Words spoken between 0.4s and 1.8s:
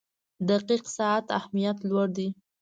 •د دقیق ساعت اهمیت